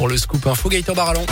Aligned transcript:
pour 0.00 0.08
le 0.08 0.16
scoop 0.16 0.46
info 0.46 0.70
Gaëtan 0.70 0.94
Barallon. 0.94 1.26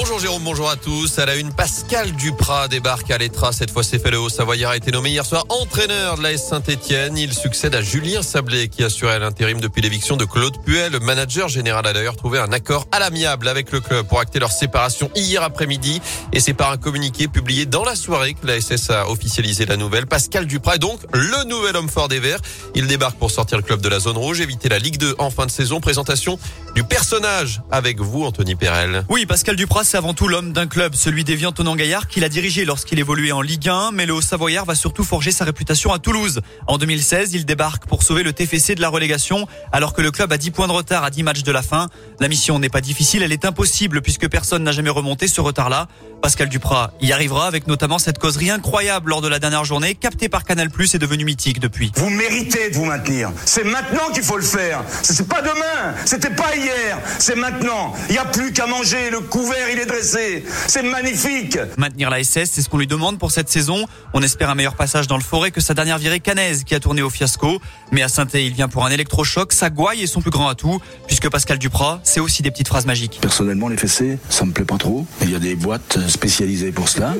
Bonjour 0.00 0.20
Jérôme, 0.20 0.44
bonjour 0.44 0.70
à 0.70 0.76
tous. 0.76 1.18
À 1.18 1.26
la 1.26 1.34
une, 1.34 1.52
Pascal 1.52 2.12
Duprat 2.12 2.68
débarque 2.68 3.10
à 3.10 3.18
l'Etra. 3.18 3.50
Cette 3.50 3.72
fois, 3.72 3.82
c'est 3.82 3.98
fait 3.98 4.12
le 4.12 4.20
haut. 4.20 4.28
Savoyard 4.28 4.70
a 4.70 4.76
été 4.76 4.92
nommé 4.92 5.10
hier 5.10 5.26
soir 5.26 5.44
entraîneur 5.48 6.16
de 6.16 6.22
la 6.22 6.34
S 6.34 6.46
Saint-Etienne. 6.46 7.18
Il 7.18 7.34
succède 7.34 7.74
à 7.74 7.82
Julien 7.82 8.22
Sablé 8.22 8.68
qui 8.68 8.84
assurait 8.84 9.18
l'intérim 9.18 9.60
depuis 9.60 9.82
l'éviction 9.82 10.16
de 10.16 10.24
Claude 10.24 10.56
Puel. 10.64 10.92
Le 10.92 11.00
manager 11.00 11.48
général 11.48 11.84
a 11.84 11.92
d'ailleurs 11.92 12.14
trouvé 12.14 12.38
un 12.38 12.52
accord 12.52 12.86
à 12.92 13.00
l'amiable 13.00 13.48
avec 13.48 13.72
le 13.72 13.80
club 13.80 14.06
pour 14.06 14.20
acter 14.20 14.38
leur 14.38 14.52
séparation 14.52 15.10
hier 15.16 15.42
après-midi. 15.42 16.00
Et 16.32 16.38
c'est 16.38 16.54
par 16.54 16.70
un 16.70 16.76
communiqué 16.76 17.26
publié 17.26 17.66
dans 17.66 17.82
la 17.82 17.96
soirée 17.96 18.34
que 18.34 18.46
la 18.46 18.60
SS 18.60 18.90
a 18.90 19.10
officialisé 19.10 19.66
la 19.66 19.76
nouvelle. 19.76 20.06
Pascal 20.06 20.46
Duprat 20.46 20.76
est 20.76 20.78
donc 20.78 21.00
le 21.12 21.42
nouvel 21.48 21.74
homme 21.74 21.88
fort 21.88 22.06
des 22.06 22.20
Verts. 22.20 22.40
Il 22.76 22.86
débarque 22.86 23.18
pour 23.18 23.32
sortir 23.32 23.58
le 23.58 23.64
club 23.64 23.80
de 23.80 23.88
la 23.88 23.98
zone 23.98 24.16
rouge, 24.16 24.40
éviter 24.40 24.68
la 24.68 24.78
Ligue 24.78 24.98
2 24.98 25.16
en 25.18 25.30
fin 25.30 25.44
de 25.44 25.50
saison. 25.50 25.80
Présentation 25.80 26.38
du 26.76 26.84
personnage 26.84 27.62
avec 27.72 27.98
vous, 27.98 28.22
Anthony 28.22 28.54
Perel. 28.54 29.04
Oui, 29.08 29.26
Pascal 29.26 29.56
Duprat, 29.56 29.82
c'est 29.88 29.96
avant 29.96 30.12
tout 30.12 30.28
l'homme 30.28 30.52
d'un 30.52 30.66
club, 30.66 30.94
celui 30.94 31.24
d'Evian 31.24 31.50
Tonan 31.50 31.74
Gaillard, 31.74 32.08
qu'il 32.08 32.22
a 32.22 32.28
dirigé 32.28 32.66
lorsqu'il 32.66 32.98
évoluait 32.98 33.32
en 33.32 33.40
Ligue 33.40 33.70
1, 33.70 33.92
mais 33.92 34.04
le 34.04 34.12
Haut-Savoyard 34.12 34.66
va 34.66 34.74
surtout 34.74 35.02
forger 35.02 35.30
sa 35.30 35.46
réputation 35.46 35.94
à 35.94 35.98
Toulouse. 35.98 36.42
En 36.66 36.76
2016, 36.76 37.32
il 37.32 37.46
débarque 37.46 37.86
pour 37.86 38.02
sauver 38.02 38.22
le 38.22 38.34
TFC 38.34 38.74
de 38.74 38.82
la 38.82 38.90
relégation, 38.90 39.48
alors 39.72 39.94
que 39.94 40.02
le 40.02 40.10
club 40.10 40.30
a 40.30 40.36
10 40.36 40.50
points 40.50 40.68
de 40.68 40.72
retard 40.72 41.04
à 41.04 41.10
10 41.10 41.22
matchs 41.22 41.42
de 41.42 41.52
la 41.52 41.62
fin. 41.62 41.88
La 42.20 42.28
mission 42.28 42.58
n'est 42.58 42.68
pas 42.68 42.82
difficile, 42.82 43.22
elle 43.22 43.32
est 43.32 43.46
impossible 43.46 44.02
puisque 44.02 44.28
personne 44.28 44.62
n'a 44.62 44.72
jamais 44.72 44.90
remonté 44.90 45.26
ce 45.26 45.40
retard-là. 45.40 45.88
Pascal 46.20 46.50
Duprat 46.50 46.92
y 47.00 47.12
arrivera 47.12 47.46
avec 47.46 47.66
notamment 47.66 47.98
cette 47.98 48.18
causerie 48.18 48.50
incroyable 48.50 49.08
lors 49.10 49.22
de 49.22 49.28
la 49.28 49.38
dernière 49.38 49.64
journée, 49.64 49.94
captée 49.94 50.28
par 50.28 50.44
Canal+, 50.44 50.68
et 50.92 50.98
devenue 50.98 51.24
mythique 51.24 51.60
depuis. 51.60 51.92
Vous 51.94 52.10
méritez 52.10 52.70
de 52.70 52.74
vous 52.74 52.84
maintenir. 52.84 53.30
C'est 53.46 53.64
maintenant 53.64 54.10
qu'il 54.12 54.22
faut 54.22 54.36
le 54.36 54.42
faire. 54.42 54.82
C'est 55.02 55.28
pas 55.28 55.40
demain. 55.40 55.94
C'était 56.04 56.28
pas 56.28 56.54
hier. 56.56 56.98
C'est 57.18 57.36
maintenant. 57.36 57.94
Il 58.08 58.12
n'y 58.12 58.18
a 58.18 58.24
plus 58.26 58.52
qu'à 58.52 58.66
manger. 58.66 59.10
Le 59.10 59.20
couvert, 59.20 59.67
il 59.72 59.78
est 59.78 59.86
dressé. 59.86 60.44
C'est 60.66 60.82
magnifique. 60.82 61.58
Maintenir 61.76 62.10
la 62.10 62.22
SS, 62.22 62.50
c'est 62.52 62.62
ce 62.62 62.68
qu'on 62.68 62.78
lui 62.78 62.86
demande 62.86 63.18
pour 63.18 63.30
cette 63.30 63.48
saison. 63.48 63.86
On 64.14 64.22
espère 64.22 64.50
un 64.50 64.54
meilleur 64.54 64.74
passage 64.74 65.06
dans 65.06 65.16
le 65.16 65.22
forêt 65.22 65.50
que 65.50 65.60
sa 65.60 65.74
dernière 65.74 65.98
virée 65.98 66.20
canaise 66.20 66.64
qui 66.64 66.74
a 66.74 66.80
tourné 66.80 67.02
au 67.02 67.10
fiasco. 67.10 67.60
Mais 67.92 68.02
à 68.02 68.08
saint 68.08 68.26
il 68.34 68.52
vient 68.52 68.68
pour 68.68 68.84
un 68.84 68.90
électrochoc. 68.90 69.52
Sa 69.52 69.70
gouaille 69.70 70.02
est 70.02 70.06
son 70.06 70.20
plus 70.20 70.30
grand 70.30 70.48
atout, 70.48 70.80
puisque 71.06 71.28
Pascal 71.28 71.58
Duprat, 71.58 72.00
c'est 72.04 72.20
aussi 72.20 72.42
des 72.42 72.50
petites 72.50 72.68
phrases 72.68 72.86
magiques. 72.86 73.18
Personnellement, 73.20 73.68
les 73.68 73.76
fessées, 73.76 74.18
ça 74.28 74.44
me 74.44 74.52
plaît 74.52 74.64
pas 74.64 74.78
trop. 74.78 75.06
Il 75.22 75.30
y 75.30 75.34
a 75.34 75.38
des 75.38 75.54
boîtes 75.54 75.98
spécialisées 76.08 76.72
pour 76.72 76.88
cela. 76.88 77.14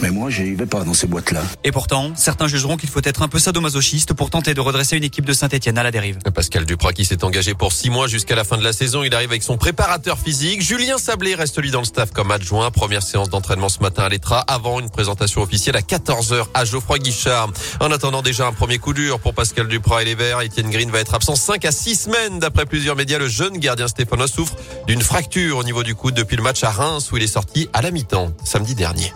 Mais 0.00 0.10
moi, 0.10 0.30
j'y 0.30 0.54
vais 0.54 0.66
pas 0.66 0.84
dans 0.84 0.94
ces 0.94 1.06
boîtes-là. 1.06 1.42
Et 1.64 1.72
pourtant, 1.72 2.12
certains 2.14 2.46
jugeront 2.46 2.76
qu'il 2.76 2.88
faut 2.88 3.00
être 3.02 3.22
un 3.22 3.28
peu 3.28 3.38
sadomasochiste 3.38 4.14
pour 4.14 4.30
tenter 4.30 4.54
de 4.54 4.60
redresser 4.60 4.96
une 4.96 5.04
équipe 5.04 5.24
de 5.24 5.32
Saint-Etienne 5.32 5.78
à 5.78 5.82
la 5.82 5.90
dérive. 5.90 6.18
Pascal 6.34 6.64
Duprat 6.64 6.92
qui 6.92 7.04
s'est 7.04 7.24
engagé 7.24 7.54
pour 7.54 7.72
six 7.72 7.90
mois 7.90 8.06
jusqu'à 8.06 8.34
la 8.34 8.44
fin 8.44 8.56
de 8.56 8.64
la 8.64 8.72
saison. 8.72 9.02
Il 9.02 9.14
arrive 9.14 9.30
avec 9.30 9.42
son 9.42 9.58
préparateur 9.58 10.18
physique. 10.18 10.62
Julien 10.62 10.98
Sablé 10.98 11.34
reste 11.34 11.60
lui 11.60 11.70
dans 11.70 11.80
le 11.80 11.84
staff 11.84 12.12
comme 12.12 12.30
adjoint. 12.30 12.70
Première 12.70 13.02
séance 13.02 13.28
d'entraînement 13.30 13.68
ce 13.68 13.80
matin 13.80 14.04
à 14.04 14.08
l'Etra 14.08 14.40
avant 14.40 14.80
une 14.80 14.90
présentation 14.90 15.42
officielle 15.42 15.76
à 15.76 15.80
14h 15.80 16.46
à 16.54 16.64
Geoffroy 16.64 16.98
Guichard. 16.98 17.50
En 17.80 17.90
attendant 17.90 18.22
déjà 18.22 18.46
un 18.46 18.52
premier 18.52 18.78
coup 18.78 18.94
dur 18.94 19.18
pour 19.20 19.34
Pascal 19.34 19.68
Duprat 19.68 20.02
et 20.02 20.04
les 20.04 20.14
Verts, 20.14 20.40
Etienne 20.40 20.70
Green 20.70 20.90
va 20.90 21.00
être 21.00 21.14
absent 21.14 21.34
5 21.34 21.64
à 21.64 21.72
6 21.72 21.96
semaines. 21.96 22.38
D'après 22.38 22.66
plusieurs 22.66 22.96
médias, 22.96 23.18
le 23.18 23.28
jeune 23.28 23.58
gardien 23.58 23.88
Stéphano 23.88 24.26
souffre 24.26 24.54
d'une 24.86 25.02
fracture 25.02 25.58
au 25.58 25.64
niveau 25.64 25.82
du 25.82 25.94
coude 25.94 26.14
depuis 26.14 26.36
le 26.36 26.42
match 26.42 26.62
à 26.64 26.70
Reims 26.70 27.10
où 27.12 27.16
il 27.16 27.22
est 27.22 27.26
sorti 27.26 27.68
à 27.72 27.82
la 27.82 27.90
mi-temps 27.90 28.32
samedi 28.44 28.74
dernier. 28.74 29.12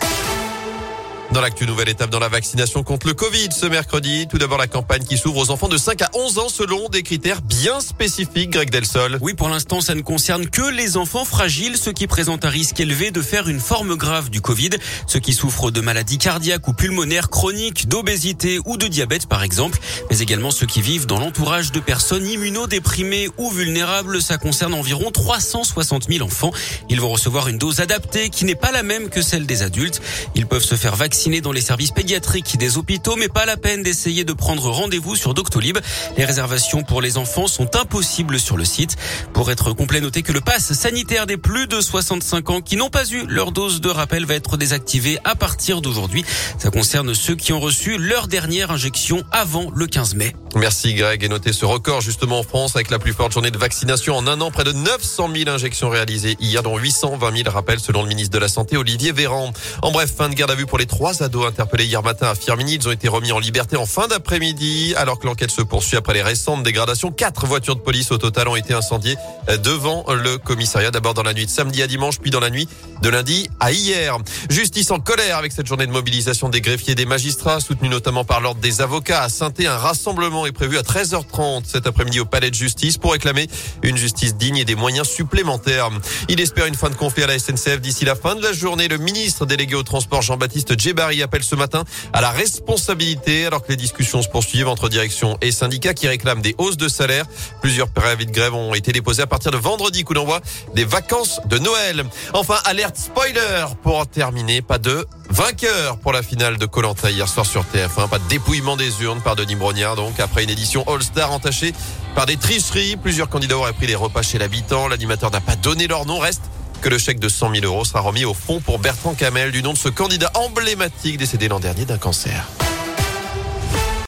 Dans 1.34 1.40
l'actu, 1.40 1.66
nouvelle 1.66 1.88
étape 1.88 2.10
dans 2.10 2.20
la 2.20 2.28
vaccination 2.28 2.84
contre 2.84 3.08
le 3.08 3.12
Covid 3.12 3.48
ce 3.50 3.66
mercredi. 3.66 4.28
Tout 4.30 4.38
d'abord, 4.38 4.56
la 4.56 4.68
campagne 4.68 5.02
qui 5.02 5.18
s'ouvre 5.18 5.38
aux 5.38 5.50
enfants 5.50 5.66
de 5.66 5.76
5 5.76 6.00
à 6.02 6.10
11 6.14 6.38
ans 6.38 6.48
selon 6.48 6.88
des 6.88 7.02
critères 7.02 7.42
bien 7.42 7.80
spécifiques, 7.80 8.50
Greg 8.50 8.70
Delsol. 8.70 9.18
Oui, 9.20 9.34
pour 9.34 9.48
l'instant, 9.48 9.80
ça 9.80 9.96
ne 9.96 10.02
concerne 10.02 10.48
que 10.48 10.62
les 10.70 10.96
enfants 10.96 11.24
fragiles, 11.24 11.76
ceux 11.76 11.90
qui 11.90 12.06
présentent 12.06 12.44
un 12.44 12.50
risque 12.50 12.78
élevé 12.78 13.10
de 13.10 13.20
faire 13.20 13.48
une 13.48 13.58
forme 13.58 13.96
grave 13.96 14.30
du 14.30 14.40
Covid, 14.40 14.70
ceux 15.08 15.18
qui 15.18 15.32
souffrent 15.32 15.72
de 15.72 15.80
maladies 15.80 16.18
cardiaques 16.18 16.68
ou 16.68 16.72
pulmonaires 16.72 17.30
chroniques, 17.30 17.88
d'obésité 17.88 18.60
ou 18.64 18.76
de 18.76 18.86
diabète, 18.86 19.26
par 19.26 19.42
exemple, 19.42 19.80
mais 20.10 20.20
également 20.20 20.52
ceux 20.52 20.66
qui 20.66 20.82
vivent 20.82 21.06
dans 21.06 21.18
l'entourage 21.18 21.72
de 21.72 21.80
personnes 21.80 22.28
immunodéprimées 22.28 23.28
ou 23.38 23.50
vulnérables. 23.50 24.22
Ça 24.22 24.38
concerne 24.38 24.72
environ 24.72 25.10
360 25.10 26.06
000 26.08 26.24
enfants. 26.24 26.52
Ils 26.90 27.00
vont 27.00 27.10
recevoir 27.10 27.48
une 27.48 27.58
dose 27.58 27.80
adaptée 27.80 28.30
qui 28.30 28.44
n'est 28.44 28.54
pas 28.54 28.70
la 28.70 28.84
même 28.84 29.08
que 29.08 29.20
celle 29.20 29.46
des 29.46 29.62
adultes. 29.62 30.00
Ils 30.36 30.46
peuvent 30.46 30.62
se 30.62 30.76
faire 30.76 30.94
vacciner 30.94 31.23
dans 31.24 31.52
les 31.52 31.62
services 31.62 31.90
pédiatriques 31.90 32.58
des 32.58 32.76
hôpitaux, 32.76 33.16
mais 33.16 33.28
pas 33.28 33.46
la 33.46 33.56
peine 33.56 33.82
d'essayer 33.82 34.24
de 34.24 34.34
prendre 34.34 34.70
rendez-vous 34.70 35.16
sur 35.16 35.32
Doctolib. 35.32 35.78
Les 36.18 36.24
réservations 36.26 36.82
pour 36.82 37.00
les 37.00 37.16
enfants 37.16 37.46
sont 37.46 37.76
impossibles 37.76 38.38
sur 38.38 38.58
le 38.58 38.64
site. 38.66 38.96
Pour 39.32 39.50
être 39.50 39.72
complet, 39.72 40.02
notez 40.02 40.22
que 40.22 40.32
le 40.32 40.42
pass 40.42 40.74
sanitaire 40.74 41.24
des 41.26 41.38
plus 41.38 41.66
de 41.66 41.80
65 41.80 42.50
ans 42.50 42.60
qui 42.60 42.76
n'ont 42.76 42.90
pas 42.90 43.06
eu 43.06 43.24
leur 43.26 43.52
dose 43.52 43.80
de 43.80 43.88
rappel 43.88 44.26
va 44.26 44.34
être 44.34 44.58
désactivé 44.58 45.18
à 45.24 45.34
partir 45.34 45.80
d'aujourd'hui. 45.80 46.26
Ça 46.58 46.70
concerne 46.70 47.14
ceux 47.14 47.36
qui 47.36 47.54
ont 47.54 47.60
reçu 47.60 47.96
leur 47.96 48.28
dernière 48.28 48.70
injection 48.70 49.22
avant 49.32 49.70
le 49.74 49.86
15 49.86 50.16
mai. 50.16 50.34
Merci 50.56 50.94
Greg 50.94 51.24
et 51.24 51.28
notez 51.28 51.52
ce 51.52 51.64
record 51.64 52.00
justement 52.00 52.38
en 52.38 52.42
France 52.44 52.76
avec 52.76 52.90
la 52.90 53.00
plus 53.00 53.12
forte 53.12 53.32
journée 53.32 53.50
de 53.50 53.58
vaccination 53.58 54.16
en 54.16 54.26
un 54.28 54.40
an, 54.40 54.52
près 54.52 54.62
de 54.62 54.72
900 54.72 55.30
000 55.34 55.50
injections 55.50 55.88
réalisées 55.88 56.36
hier, 56.38 56.62
dont 56.62 56.78
820 56.78 57.36
000 57.36 57.50
rappels 57.50 57.80
selon 57.80 58.02
le 58.02 58.08
ministre 58.08 58.32
de 58.32 58.38
la 58.38 58.48
Santé 58.48 58.76
Olivier 58.76 59.10
Véran. 59.10 59.52
En 59.82 59.90
bref, 59.90 60.14
fin 60.16 60.28
de 60.28 60.34
garde 60.34 60.52
à 60.52 60.54
vue 60.54 60.66
pour 60.66 60.78
les 60.78 60.86
trois 60.86 61.03
trois 61.04 61.22
ados 61.22 61.46
interpellés 61.46 61.84
hier 61.84 62.02
matin 62.02 62.30
à 62.30 62.34
Firmini. 62.34 62.76
Ils 62.76 62.88
ont 62.88 62.90
été 62.90 63.08
remis 63.08 63.30
en 63.30 63.38
liberté 63.38 63.76
en 63.76 63.84
fin 63.84 64.08
d'après-midi 64.08 64.94
alors 64.96 65.18
que 65.18 65.26
l'enquête 65.26 65.50
se 65.50 65.60
poursuit 65.60 65.98
après 65.98 66.14
les 66.14 66.22
récentes 66.22 66.62
dégradations. 66.62 67.12
Quatre 67.12 67.44
voitures 67.46 67.76
de 67.76 67.82
police 67.82 68.10
au 68.10 68.16
total 68.16 68.48
ont 68.48 68.56
été 68.56 68.72
incendiées 68.72 69.16
euh, 69.50 69.58
devant 69.58 70.06
le 70.10 70.38
commissariat. 70.38 70.90
D'abord 70.90 71.12
dans 71.12 71.22
la 71.22 71.34
nuit 71.34 71.44
de 71.44 71.50
samedi 71.50 71.82
à 71.82 71.86
dimanche, 71.86 72.20
puis 72.20 72.30
dans 72.30 72.40
la 72.40 72.48
nuit 72.48 72.66
de 73.02 73.08
lundi 73.10 73.50
à 73.60 73.70
hier. 73.70 74.16
Justice 74.48 74.90
en 74.92 74.98
colère 74.98 75.36
avec 75.36 75.52
cette 75.52 75.66
journée 75.66 75.86
de 75.86 75.92
mobilisation 75.92 76.48
des 76.48 76.62
greffiers 76.62 76.92
et 76.92 76.94
des 76.94 77.04
magistrats, 77.04 77.60
soutenue 77.60 77.90
notamment 77.90 78.24
par 78.24 78.40
l'ordre 78.40 78.62
des 78.62 78.80
avocats. 78.80 79.20
À 79.20 79.28
saint 79.28 79.52
un 79.58 79.76
rassemblement 79.76 80.46
est 80.46 80.52
prévu 80.52 80.78
à 80.78 80.82
13h30 80.82 81.64
cet 81.66 81.86
après-midi 81.86 82.20
au 82.20 82.24
palais 82.24 82.48
de 82.48 82.54
justice 82.54 82.96
pour 82.96 83.12
réclamer 83.12 83.46
une 83.82 83.98
justice 83.98 84.36
digne 84.36 84.56
et 84.56 84.64
des 84.64 84.74
moyens 84.74 85.06
supplémentaires. 85.06 85.90
Il 86.30 86.40
espère 86.40 86.64
une 86.64 86.74
fin 86.74 86.88
de 86.88 86.94
conflit 86.94 87.24
à 87.24 87.26
la 87.26 87.38
SNCF 87.38 87.82
d'ici 87.82 88.06
la 88.06 88.14
fin 88.14 88.36
de 88.36 88.42
la 88.42 88.54
journée. 88.54 88.88
Le 88.88 88.96
ministre 88.96 89.44
délégué 89.44 89.74
au 89.74 89.82
transport 89.82 90.22
Jean-Baptiste 90.22 90.80
Djebari 90.80 90.93
Paris 90.94 91.22
appelle 91.22 91.42
ce 91.42 91.54
matin 91.54 91.84
à 92.12 92.20
la 92.20 92.30
responsabilité 92.30 93.46
alors 93.46 93.62
que 93.62 93.68
les 93.70 93.76
discussions 93.76 94.22
se 94.22 94.28
poursuivent 94.28 94.68
entre 94.68 94.88
direction 94.88 95.36
et 95.40 95.52
syndicats 95.52 95.94
qui 95.94 96.08
réclament 96.08 96.42
des 96.42 96.54
hausses 96.58 96.76
de 96.76 96.88
salaire. 96.88 97.26
Plusieurs 97.60 97.88
préavis 97.88 98.26
de 98.26 98.30
grève 98.30 98.54
ont 98.54 98.74
été 98.74 98.92
déposés 98.92 99.22
à 99.22 99.26
partir 99.26 99.50
de 99.50 99.56
vendredi, 99.56 100.04
coup 100.04 100.14
d'envoi 100.14 100.40
des 100.74 100.84
vacances 100.84 101.40
de 101.46 101.58
Noël. 101.58 102.04
Enfin, 102.32 102.56
alerte 102.64 102.96
spoiler 102.96 103.66
pour 103.82 104.06
terminer, 104.06 104.62
pas 104.62 104.78
de 104.78 105.06
vainqueur 105.30 105.98
pour 105.98 106.12
la 106.12 106.22
finale 106.22 106.58
de 106.58 106.66
Colanta 106.66 107.10
hier 107.10 107.28
soir 107.28 107.46
sur 107.46 107.62
TF1. 107.64 108.08
Pas 108.08 108.18
de 108.18 108.28
dépouillement 108.28 108.76
des 108.76 109.02
urnes 109.02 109.20
par 109.20 109.36
Denis 109.36 109.56
Brognard. 109.56 109.96
Donc, 109.96 110.20
après 110.20 110.44
une 110.44 110.50
édition 110.50 110.84
All-Star 110.88 111.32
entachée 111.32 111.72
par 112.14 112.26
des 112.26 112.36
tricheries, 112.36 112.96
plusieurs 112.96 113.28
candidats 113.28 113.58
auraient 113.58 113.72
pris 113.72 113.86
les 113.86 113.96
repas 113.96 114.22
chez 114.22 114.38
l'habitant. 114.38 114.88
L'animateur 114.88 115.30
n'a 115.30 115.40
pas 115.40 115.56
donné 115.56 115.86
leur 115.86 116.06
nom. 116.06 116.18
Reste 116.18 116.42
que 116.84 116.90
le 116.90 116.98
chèque 116.98 117.18
de 117.18 117.30
100 117.30 117.54
000 117.54 117.64
euros 117.64 117.86
sera 117.86 118.00
remis 118.00 118.26
au 118.26 118.34
fond 118.34 118.60
pour 118.60 118.78
Bertrand 118.78 119.14
Camel 119.14 119.50
du 119.52 119.62
nom 119.62 119.72
de 119.72 119.78
ce 119.78 119.88
candidat 119.88 120.30
emblématique 120.34 121.16
décédé 121.16 121.48
l'an 121.48 121.58
dernier 121.58 121.86
d'un 121.86 121.96
cancer. 121.96 122.46